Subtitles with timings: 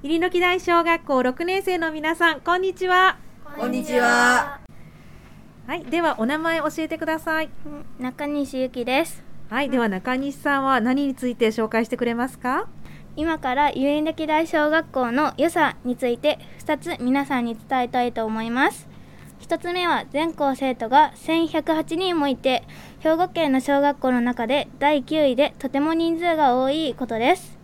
[0.00, 3.18] 入野木大小学校6年生の皆さんこんにちは。
[3.56, 4.60] こんにちは。
[5.66, 7.50] はいではお名前教えてください。
[7.98, 9.24] 中西ゆきです。
[9.50, 12.68] はいでは中西さんは何について紹介してくれますか？
[13.16, 18.86] 今から有歴大小学校の良さについて2つ皆さんに伝えたいと思います。
[19.40, 22.62] 1つ目は全校生徒が1108人もいて
[23.00, 27.57] 兵庫県の小学校の中で第9位でとても人数が多いことです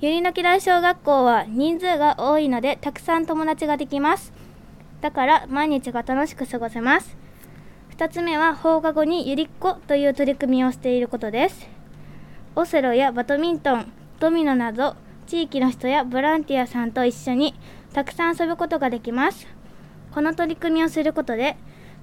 [0.00, 4.32] ゆりのき大小学校は人数が多いのでたくさん友達ができます。
[5.00, 7.16] だから毎日が楽しく過ごせます。
[7.96, 11.68] 2つ目は放課後にゆりっこという取り組みをしていることです。
[12.56, 17.54] オセロやバドミントンドミノなど地域の人やボランティアさんと一緒に
[17.92, 19.46] たくさん遊ぶことができます。
[20.12, 21.56] この取り組みをすることで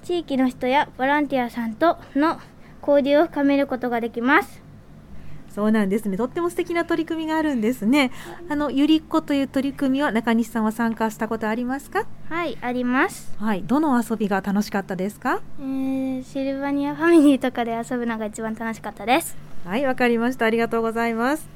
[0.04, 2.40] 地域の人やボランティアさんとの
[2.86, 4.61] 交流を深めることができます。
[5.54, 6.16] そうなんですね。
[6.18, 8.12] とっても素敵な取り組みがあるんですね。
[8.50, 12.06] あのゆりっこという取り組みは中西さんは参加したことありますか？
[12.30, 13.34] はいあります。
[13.38, 15.42] はいどの遊びが楽しかったですか？
[15.60, 19.36] えー、シルバニアファミリーとかで遊ぶのが一番楽しかったです。
[19.66, 20.46] はいわかりました。
[20.46, 21.48] ありがとうございます。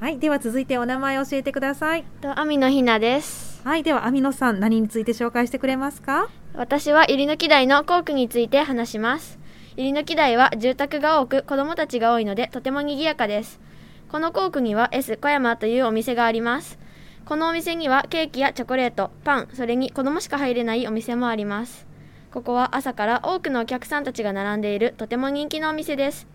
[0.00, 2.04] はいでは続いてお名前教えてください。
[2.20, 3.60] と網野ひなです。
[3.64, 6.28] はいでは網野さん何について紹介してくれますか？
[6.54, 9.38] 私はゆりの木台の校区について話します
[9.76, 13.60] 入野木台は住宅が多く子供たちが多いのでとても賑やかです。
[14.08, 16.78] この校区には S 小山というお店があります。
[17.26, 21.86] このお店にはケーキやチョコレートパンそれに子供しか入れないお店もあります。
[22.32, 26.26] ここは朝から多くのお客さんたちが並んでいるとても人気のお店です。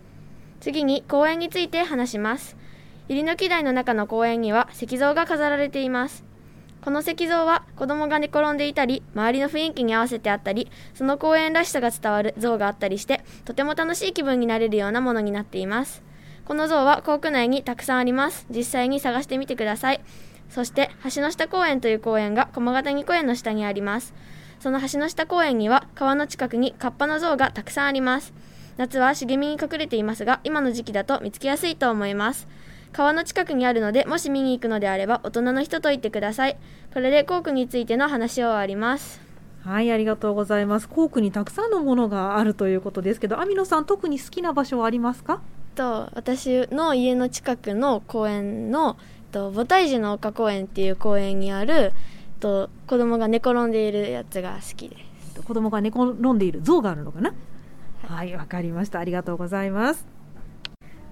[0.60, 2.56] 次に公園について話します。
[3.08, 6.24] 入野木台の中の公園には石像が飾られています。
[6.82, 16.02] この石像は子供が寝転んでいたり周りの雰囲気に合わせてあったりその公園らしさが伝わる像があったりしてとても楽しい気分になれるようなものになっています。
[16.44, 18.46] この像は校区内にたくさんあります。
[18.50, 20.00] 実際に探してみてください。
[20.50, 24.12] そして橋の下公園という公園が駒ヶ谷公園の下にあります。
[24.58, 28.34] その橋の下公園には川の近くにカッパの像がたくさんあります。
[28.76, 32.48] 夏は茂みに隠れていますが今の時期だと見つけやすいと思います。
[32.92, 36.56] 川の近くにあるのでもし見に行くのであれば大人の人と行ってください。
[36.92, 39.20] これで校区についての話を終わります。
[39.64, 40.88] はいありがとうございます。
[40.88, 45.40] 校区にたくさんのものがあるということですけど網野さん特に好きな場所はありますか？
[45.74, 48.98] と私の家の近くの公園の
[49.30, 51.92] と菩提樹の丘公園っていう公園にある
[52.40, 54.96] と子供が寝転んでいるやつが好きで
[55.34, 55.40] す。
[55.42, 57.32] 子供が寝転んでいる像があるのかな？
[58.06, 58.98] はいわ、はい、かりました。
[58.98, 60.04] ありがとうございます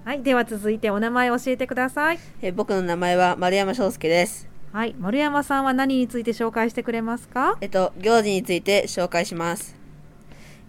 [0.03, 2.19] はい、では続いてお名前教えてください。
[2.41, 4.49] え僕の名前は丸山翔介です。
[4.73, 7.55] はい、丸山さんは何について紹介してくれますか？
[7.61, 9.75] えっと、行事について紹介します。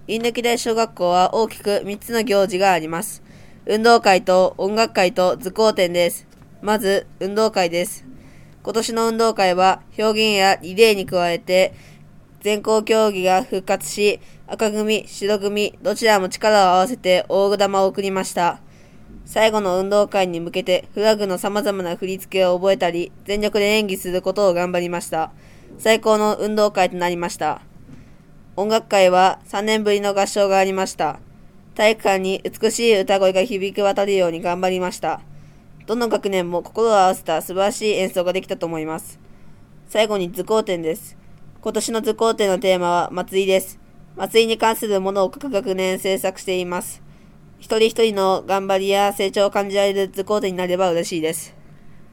[0.06, 3.22] インドキ大小学校は大きく3つの行事があります。
[3.64, 6.26] 運動会と音楽会と図工展です。
[6.60, 8.04] まず、運動会です。
[8.62, 11.72] 今年の運動会は表現やリレーに加えて
[12.42, 18.60] 全校競技が復活し、赤組、白組、どちらも力を合わせて大玉を送りました。
[19.24, 25.32] 最後の運動会に向けてフラグの様々な振り付けを覚えたり、全力で演技することを頑張りました。
[25.78, 27.62] 最高の運動会となりました。
[28.56, 31.18] 音楽会は3年ぶりの合唱がありました。
[31.74, 35.20] 体育館に美しい歌声が響き渡るように頑張りました。
[35.86, 39.18] どの学年も心を合わせた素晴らしい演奏ができたと思います。
[39.88, 41.16] 最後に図工展です。
[41.60, 43.80] 今年の図工展のテーマは祭りです。
[44.16, 47.01] 祭りに関するものを各学年制作しています。
[47.62, 51.54] 一人一人の頑張りや成長を感じられる図工展になれば嬉しいです。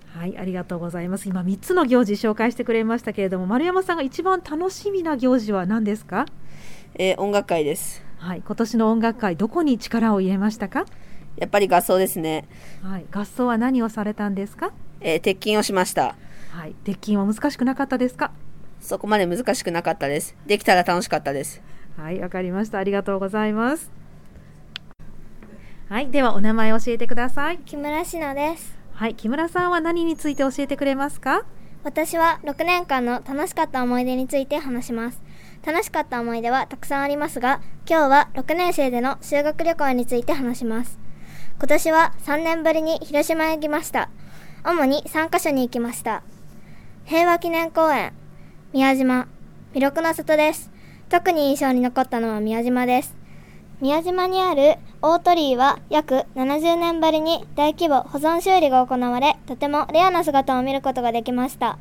[0.06, 1.28] はい、ありがとうございます。
[1.28, 6.28] 今3つの行事紹介してくれましたけれども、丸山さんが一番楽しみな行事は何ですか？
[6.94, 8.06] えー、音楽会です。
[8.18, 10.86] はい、今年の音楽会どこに力を入れましたか？
[11.36, 12.48] やっぱり合奏ですね。
[12.84, 14.72] はい、合奏は何をされたんですか？
[15.02, 16.16] えー、鉄筋をしました。
[16.52, 18.32] はい、鉄筋は難しくなかったですか？
[18.82, 20.36] そこまで難しくなかったです。
[20.46, 21.64] できたら楽しかったです。
[21.98, 22.78] はい、わかりました。
[22.78, 23.98] ありがとうございます。
[25.90, 27.58] はい、ではお名前教えてください。
[27.58, 28.78] 木村しのです。
[28.94, 31.46] はい、木村さんは何について教えてくれますか？
[31.84, 35.20] 私は6年間の楽しかった思い出について話します。
[35.66, 37.60] 楽しかった思い出はたくさんありますが、
[37.90, 41.00] 今日は6年生での修学旅行について話します。
[41.58, 44.12] 今年は3年ぶりに広島へ行きました。
[44.64, 46.22] 主に3カ所に行きました。
[47.06, 48.14] 平和記念公園、
[48.74, 49.28] 宮島、
[49.74, 50.70] 魅力の里です。
[51.10, 53.18] 特に印象に残ったのは宮島です。
[53.82, 61.80] 宮島にある大鳥居は約70年ぶりに大規模保存修理が行われ、とてもレアな姿を見ることができました。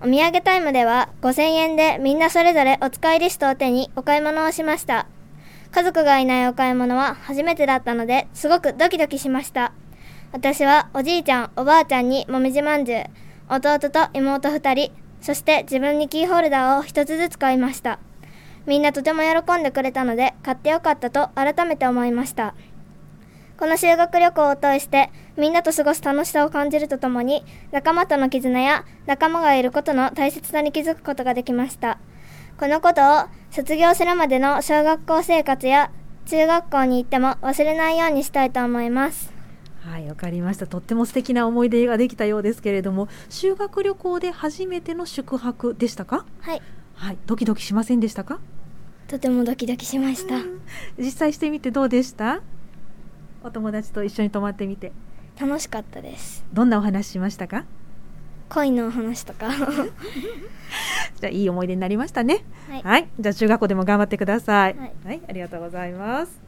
[0.00, 5.06] お土産タイムでは5000円でみんなそれぞれお使いリストを手にお買い物をしました。
[5.70, 9.72] 家族がいないお買い物は初めてだったのですごくドキドキしました。
[10.32, 13.04] 私はおじいちゃん、おばあちゃんにもみじまんじゅう、
[13.50, 17.98] 弟と妹2人、そして自分にキーホルダーを1つずつ買いました。
[18.66, 22.54] みんなとても喜んでくれたので、買ってよかったと改めて思いました。
[23.58, 31.98] この修学旅行を通して、みんなと過ごす楽しさを感じるとともに、仲間との絆や仲間がいることの大切さに気づくことができました。
[32.58, 35.90] このことを卒業するまでの小学校生活や
[36.26, 39.32] 中学校に行っても忘れないようにしたいと思います。
[39.80, 40.66] はい、わかりました。
[40.66, 46.26] とっても素敵な思い出ができたようですけれども、修学旅行で初めての宿泊でしたか？
[46.40, 46.62] はい、
[46.94, 48.40] はい、ドキドキしませんでしたか？
[49.08, 50.36] とてもドキドキしました。
[50.98, 52.40] 実際してみてどうでした？
[53.44, 54.92] お友達と一緒に泊まってみて、
[55.40, 56.44] 楽しかったです。
[56.52, 57.64] どんなお話しましたか？
[58.48, 59.48] 恋のお話とか。
[61.20, 62.44] じゃあいい思い出になりましたね。
[62.68, 64.76] はいはい、じゃあ中学校でも頑張ってください。
[64.76, 66.40] はいはい、ありがとうございます。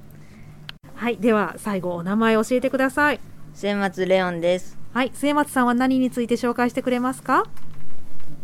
[0.95, 3.21] はい、では最後お名前教えてください。
[3.55, 7.45] 末松レオンです、はい、末松さんは何について紹介してくれますか？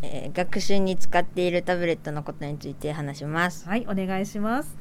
[0.05, 3.67] えー学習に使っているタブレットのことについて話します。
[3.67, 4.75] はい、お願いします。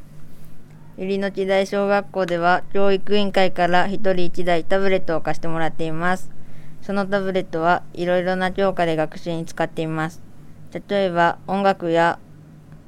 [0.98, 6.30] ゆりの木大小学校では教育委員会から一人一台タブレットを貸してもらっています。
[6.82, 10.20] そのタブレットはいろいろな教科で学習に使っています。
[10.88, 12.18] 例えば音楽や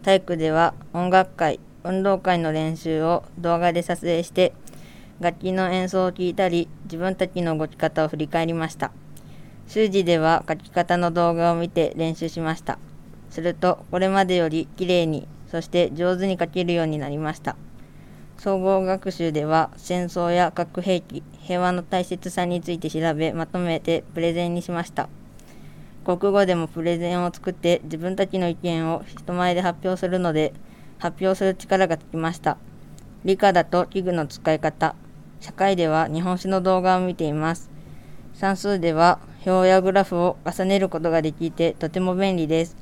[0.03, 4.53] 体育では音楽会運動会の練習を動画で撮影して
[5.21, 8.93] 楽器の演奏を聞いたり自分たちの動き方を振り返りました
[9.69, 12.79] 習字では書き方の動画を見て練習しました。
[13.31, 17.57] するとこれまでよりきれいにそして上手に書けるようになりました。
[18.39, 25.09] 総合学習では戦争や核兵器平和の大切さについて調べまとめてプレゼンにしました。
[26.05, 30.53] 国語でもプレゼンを作って自分たちの意見を人前で発表するので
[30.99, 32.59] 発表する力がつきました。
[33.25, 34.95] 理科だと器具の使い方。
[35.41, 37.71] 社会では日本史の動画を見ています。
[38.35, 42.77] 算数では表やグラフを重ねることができてとても便利です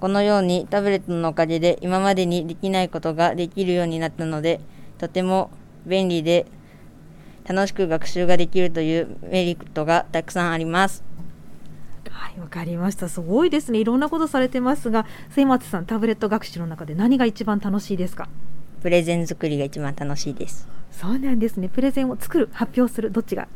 [0.00, 4.60] このようにタブレットのおかげで今までにできないことができるようになったので
[4.98, 5.50] とても
[5.86, 6.46] 便利で
[7.44, 11.04] 楽しく学習ができるというメリットがたくさんあります
[12.10, 13.08] はい、わかりました。
[13.08, 13.78] すごいですね。
[13.78, 18.28] いろんなことされてますが、末松さん、タブレット学習の中で何が一番楽しいですか？
[18.82, 21.68] プレゼン作りが一番楽しいですそうなんですね。
[21.68, 23.46] プレゼンを作る、発表する、どっちが？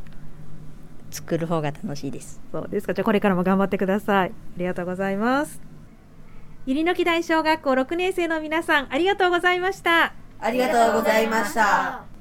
[1.13, 2.93] 作る方が楽しいですそうですか。
[2.93, 4.29] じゃあこれからも頑張ってください。
[4.29, 5.61] ありがとうございます。
[6.65, 10.13] ゆりのき大小学校6年生の皆さん、ありがとうございました。
[10.39, 12.12] ありがとうございました